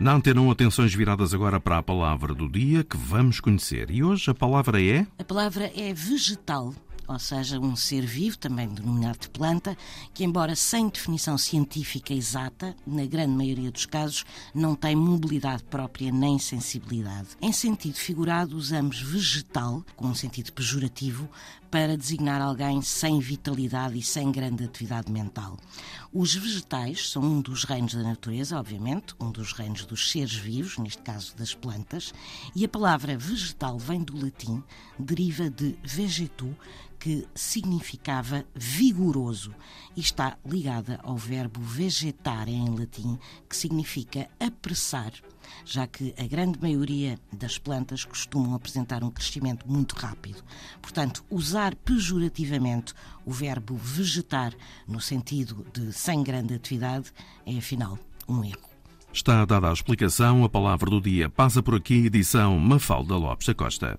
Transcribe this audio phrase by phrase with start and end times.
[0.00, 3.90] Na Antena 1, atenções viradas agora para a palavra do dia que vamos conhecer.
[3.90, 5.06] E hoje a palavra é?
[5.18, 6.72] A palavra é vegetal
[7.10, 9.76] ou seja, um ser vivo, também denominado de planta,
[10.14, 14.24] que, embora sem definição científica exata, na grande maioria dos casos,
[14.54, 17.30] não tem mobilidade própria nem sensibilidade.
[17.42, 21.28] Em sentido figurado, usamos vegetal, com um sentido pejorativo,
[21.68, 25.56] para designar alguém sem vitalidade e sem grande atividade mental.
[26.12, 30.78] Os vegetais são um dos reinos da natureza, obviamente, um dos reinos dos seres vivos,
[30.78, 32.12] neste caso das plantas,
[32.54, 34.62] e a palavra vegetal vem do latim,
[34.98, 36.56] deriva de vegetu,
[37.00, 39.54] que significava vigoroso
[39.96, 43.18] e está ligada ao verbo vegetar em latim,
[43.48, 45.12] que significa apressar,
[45.64, 50.44] já que a grande maioria das plantas costumam apresentar um crescimento muito rápido.
[50.82, 52.92] Portanto, usar pejorativamente
[53.24, 54.52] o verbo vegetar
[54.86, 57.10] no sentido de sem grande atividade
[57.46, 57.98] é afinal
[58.28, 58.68] um erro.
[59.12, 63.54] Está dada a explicação, a palavra do dia passa por aqui, edição Mafalda Lopes da
[63.54, 63.98] Costa.